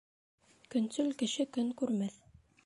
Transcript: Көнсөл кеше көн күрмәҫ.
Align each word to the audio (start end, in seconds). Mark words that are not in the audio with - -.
Көнсөл 0.75 1.13
кеше 1.19 1.47
көн 1.59 1.71
күрмәҫ. 1.83 2.19